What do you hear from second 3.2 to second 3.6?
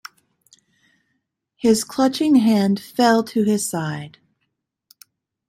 to